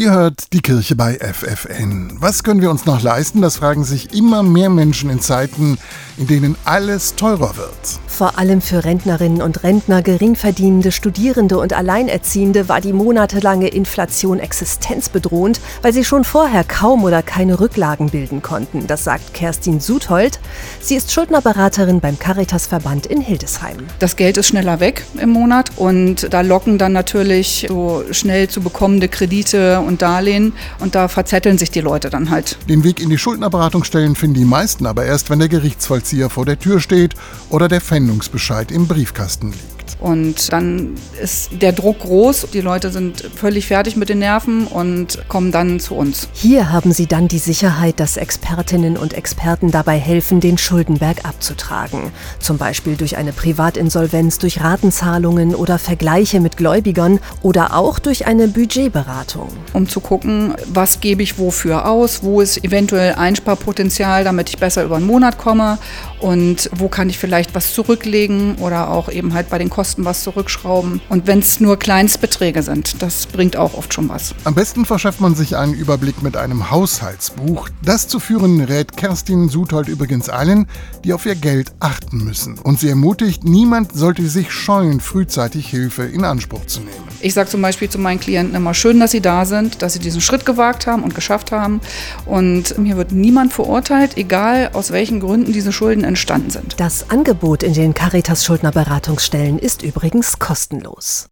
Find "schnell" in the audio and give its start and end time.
28.10-28.48